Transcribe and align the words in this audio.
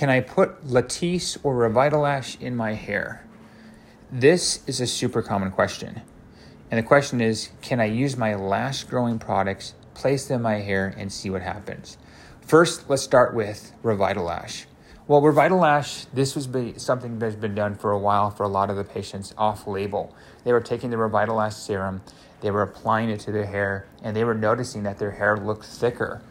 Can 0.00 0.08
I 0.08 0.20
put 0.20 0.66
Latisse 0.66 1.36
or 1.42 1.54
Revitalash 1.54 2.40
in 2.40 2.56
my 2.56 2.72
hair? 2.72 3.22
This 4.10 4.66
is 4.66 4.80
a 4.80 4.86
super 4.86 5.20
common 5.20 5.50
question. 5.50 6.00
And 6.70 6.78
the 6.78 6.82
question 6.82 7.20
is 7.20 7.50
can 7.60 7.80
I 7.80 7.84
use 7.84 8.16
my 8.16 8.34
lash 8.34 8.84
growing 8.84 9.18
products, 9.18 9.74
place 9.92 10.26
them 10.26 10.36
in 10.36 10.42
my 10.42 10.60
hair, 10.60 10.94
and 10.96 11.12
see 11.12 11.28
what 11.28 11.42
happens? 11.42 11.98
First, 12.40 12.88
let's 12.88 13.02
start 13.02 13.34
with 13.34 13.72
Revitalash. 13.82 14.64
Well, 15.06 15.20
Revitalash, 15.20 16.06
this 16.14 16.34
was 16.34 16.48
something 16.82 17.18
that's 17.18 17.34
been 17.34 17.54
done 17.54 17.74
for 17.74 17.90
a 17.90 17.98
while 17.98 18.30
for 18.30 18.44
a 18.44 18.48
lot 18.48 18.70
of 18.70 18.76
the 18.76 18.84
patients 18.84 19.34
off 19.36 19.66
label. 19.66 20.16
They 20.44 20.54
were 20.54 20.62
taking 20.62 20.88
the 20.88 20.96
Revitalash 20.96 21.52
serum, 21.52 22.00
they 22.40 22.50
were 22.50 22.62
applying 22.62 23.10
it 23.10 23.20
to 23.20 23.32
their 23.32 23.44
hair, 23.44 23.86
and 24.02 24.16
they 24.16 24.24
were 24.24 24.32
noticing 24.32 24.82
that 24.84 24.98
their 24.98 25.10
hair 25.10 25.36
looked 25.36 25.66
thicker. 25.66 26.22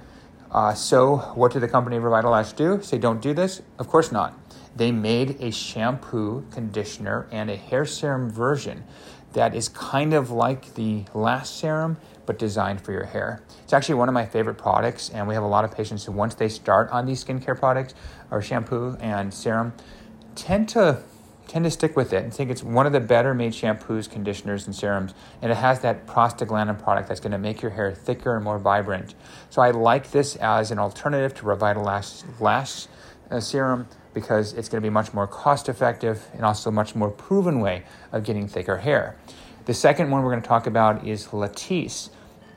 Uh, 0.51 0.73
so, 0.73 1.17
what 1.35 1.51
did 1.51 1.61
the 1.61 1.67
company 1.67 1.97
Revitalash 1.97 2.55
do? 2.55 2.81
Say, 2.81 2.97
don't 2.97 3.21
do 3.21 3.33
this? 3.33 3.61
Of 3.77 3.87
course 3.87 4.11
not. 4.11 4.33
They 4.75 4.91
made 4.91 5.37
a 5.41 5.51
shampoo, 5.51 6.45
conditioner, 6.51 7.27
and 7.31 7.49
a 7.49 7.55
hair 7.55 7.85
serum 7.85 8.31
version 8.31 8.83
that 9.33 9.53
is 9.53 9.69
kind 9.69 10.13
of 10.13 10.31
like 10.31 10.73
the 10.73 11.05
last 11.13 11.59
serum, 11.59 11.97
but 12.25 12.39
designed 12.39 12.81
for 12.81 12.91
your 12.91 13.05
hair. 13.05 13.43
It's 13.63 13.73
actually 13.73 13.95
one 13.95 14.09
of 14.09 14.13
my 14.13 14.25
favorite 14.25 14.57
products, 14.57 15.09
and 15.09 15.27
we 15.27 15.35
have 15.35 15.43
a 15.43 15.47
lot 15.47 15.65
of 15.65 15.71
patients 15.71 16.05
who, 16.05 16.11
once 16.11 16.33
they 16.33 16.49
start 16.49 16.89
on 16.89 17.05
these 17.05 17.23
skincare 17.23 17.57
products 17.57 17.93
or 18.31 18.41
shampoo 18.41 18.97
and 18.99 19.31
serum, 19.31 19.73
tend 20.35 20.69
to 20.69 21.03
tend 21.49 21.65
to 21.65 21.71
stick 21.71 21.97
with 21.97 22.13
it 22.13 22.23
and 22.23 22.33
think 22.33 22.51
it's 22.51 22.63
one 22.63 22.85
of 22.85 22.93
the 22.93 22.99
better 22.99 23.33
made 23.33 23.51
shampoos, 23.51 24.09
conditioners, 24.09 24.67
and 24.67 24.75
serums. 24.75 25.13
And 25.41 25.51
it 25.51 25.55
has 25.55 25.81
that 25.81 26.05
prostaglandin 26.05 26.81
product 26.81 27.07
that's 27.07 27.19
going 27.19 27.31
to 27.31 27.39
make 27.39 27.61
your 27.61 27.71
hair 27.71 27.91
thicker 27.91 28.35
and 28.35 28.43
more 28.43 28.59
vibrant. 28.59 29.15
So 29.49 29.61
I 29.61 29.71
like 29.71 30.11
this 30.11 30.35
as 30.37 30.71
an 30.71 30.79
alternative 30.79 31.33
to 31.39 31.43
Revitalash 31.43 32.23
Lash 32.39 32.87
uh, 33.31 33.39
Serum 33.39 33.87
because 34.13 34.53
it's 34.53 34.69
going 34.69 34.81
to 34.81 34.85
be 34.85 34.91
much 34.91 35.13
more 35.13 35.27
cost 35.27 35.69
effective 35.69 36.27
and 36.33 36.45
also 36.45 36.71
much 36.71 36.95
more 36.95 37.09
proven 37.09 37.59
way 37.59 37.83
of 38.11 38.23
getting 38.23 38.47
thicker 38.47 38.77
hair. 38.77 39.17
The 39.65 39.73
second 39.73 40.11
one 40.11 40.23
we're 40.23 40.31
going 40.31 40.41
to 40.41 40.47
talk 40.47 40.67
about 40.67 41.05
is 41.07 41.27
Latisse. 41.27 42.09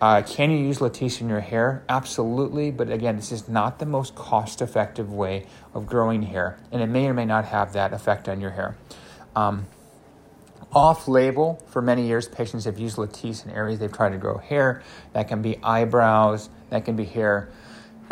Uh, 0.03 0.20
can 0.20 0.50
you 0.50 0.58
use 0.58 0.81
Latisse 0.81 1.20
in 1.20 1.28
your 1.28 1.39
hair? 1.39 1.84
Absolutely, 1.89 2.72
but 2.72 2.91
again, 2.91 3.14
this 3.14 3.31
is 3.31 3.48
not 3.48 3.78
the 3.78 3.86
most 3.86 4.17
cost 4.17 4.61
effective 4.61 5.12
way 5.12 5.47
of 5.75 5.86
growing 5.86 6.22
hair, 6.22 6.58
and 6.72 6.83
it 6.83 6.89
may 6.89 7.06
or 7.06 7.14
may 7.14 7.25
not 7.25 7.45
have 7.45 7.72
that 7.75 7.92
effect 7.92 8.28
on 8.28 8.41
your 8.41 8.50
hair. 8.50 8.77
Um, 9.36 9.67
off 10.73 11.06
label, 11.06 11.64
for 11.69 11.80
many 11.80 12.05
years, 12.05 12.27
patients 12.27 12.64
have 12.64 12.80
used 12.80 12.97
Latisse 12.97 13.45
in 13.45 13.53
areas 13.53 13.78
they've 13.78 13.92
tried 13.92 14.11
to 14.11 14.19
grow 14.19 14.39
hair. 14.39 14.83
That 15.12 15.28
can 15.28 15.41
be 15.41 15.62
eyebrows, 15.62 16.50
that 16.70 16.84
can 16.84 16.97
be 16.97 17.05
hair. 17.05 17.48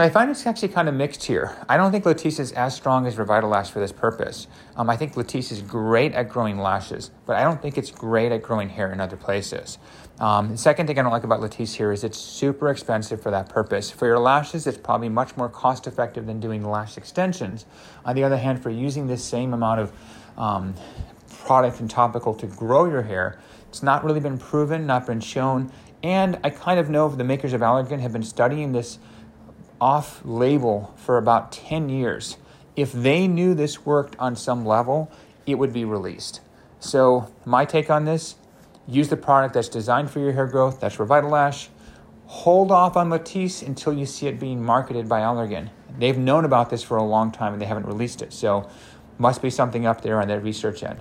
I 0.01 0.09
find 0.09 0.31
it's 0.31 0.47
actually 0.47 0.69
kind 0.69 0.89
of 0.89 0.95
mixed 0.95 1.25
here. 1.25 1.56
I 1.69 1.77
don't 1.77 1.91
think 1.91 2.05
Latisse 2.05 2.39
is 2.39 2.53
as 2.53 2.75
strong 2.75 3.06
as 3.06 3.17
Revitalash 3.17 3.70
for 3.70 3.81
this 3.81 3.93
purpose. 3.93 4.47
Um, 4.77 4.89
I 4.89 4.97
think 4.97 5.15
Latisse 5.15 5.51
is 5.51 5.62
great 5.62 6.12
at 6.12 6.29
growing 6.29 6.59
lashes, 6.59 7.11
but 7.27 7.37
I 7.37 7.42
don't 7.42 7.61
think 7.61 7.77
it's 7.77 7.91
great 7.91 8.31
at 8.31 8.42
growing 8.42 8.69
hair 8.69 8.92
in 8.92 9.01
other 9.01 9.17
places. 9.17 9.79
Um, 10.20 10.51
the 10.51 10.59
second 10.59 10.87
thing 10.87 10.98
I 10.98 11.03
don't 11.03 11.11
like 11.11 11.25
about 11.25 11.41
Latisse 11.41 11.75
here 11.75 11.92
is 11.92 12.05
it's 12.05 12.19
super 12.19 12.70
expensive 12.70 13.23
for 13.23 13.31
that 13.31 13.48
purpose. 13.48 13.91
For 13.91 14.07
your 14.07 14.19
lashes, 14.19 14.67
it's 14.67 14.79
probably 14.79 15.09
much 15.09 15.37
more 15.37 15.48
cost 15.48 15.87
effective 15.87 16.27
than 16.27 16.41
doing 16.41 16.62
lash 16.62 16.97
extensions. 16.97 17.67
On 18.05 18.14
the 18.14 18.23
other 18.23 18.37
hand, 18.37 18.62
for 18.62 18.70
using 18.70 19.07
this 19.07 19.25
same 19.25 19.53
amount 19.55 19.81
of 19.81 19.92
um, 20.39 20.75
product 21.45 21.81
and 21.81 21.91
topical 21.91 22.35
to 22.35 22.47
grow 22.47 22.85
your 22.85 23.03
hair, 23.03 23.41
it's 23.69 23.83
not 23.83 24.05
really 24.05 24.20
been 24.20 24.39
proven, 24.39 24.87
not 24.87 25.07
been 25.07 25.20
shown. 25.20 25.73
And 26.03 26.39
I 26.45 26.51
kind 26.51 26.79
of 26.81 26.89
know 26.89 27.09
the 27.09 27.25
makers 27.25 27.53
of 27.53 27.61
Allergan 27.61 28.01
have 28.01 28.12
been 28.12 28.23
studying 28.23 28.73
this 28.73 28.98
off 29.81 30.20
label 30.25 30.92
for 30.97 31.17
about 31.17 31.53
10 31.53 31.89
years. 31.89 32.36
If 32.77 32.92
they 32.92 33.27
knew 33.27 33.55
this 33.55 33.84
worked 33.84 34.17
on 34.19 34.36
some 34.36 34.64
level, 34.64 35.11
it 35.47 35.56
would 35.56 35.73
be 35.73 35.84
released. 35.84 36.41
So, 36.78 37.33
my 37.45 37.64
take 37.64 37.91
on 37.91 38.05
this 38.05 38.36
use 38.86 39.08
the 39.08 39.17
product 39.17 39.55
that's 39.55 39.69
designed 39.69 40.11
for 40.11 40.20
your 40.20 40.33
hair 40.33 40.47
growth, 40.47 40.80
that's 40.80 40.96
Revitalash. 40.96 41.68
Hold 42.27 42.70
off 42.70 42.96
on 42.96 43.11
Latisse 43.11 43.67
until 43.67 43.92
you 43.92 44.07
see 44.07 44.27
it 44.27 44.41
being 44.41 44.63
marketed 44.63 45.08
by 45.08 45.20
Allergan. 45.20 45.70
They've 45.98 46.17
known 46.17 46.45
about 46.45 46.70
this 46.70 46.83
for 46.83 46.97
a 46.97 47.02
long 47.02 47.33
time 47.33 47.52
and 47.52 47.61
they 47.61 47.67
haven't 47.67 47.86
released 47.86 48.23
it. 48.23 48.33
So, 48.33 48.68
must 49.18 49.42
be 49.42 49.51
something 49.51 49.86
up 49.86 50.01
there 50.01 50.20
on 50.20 50.29
their 50.29 50.41
research 50.41 50.83
end. 50.83 51.01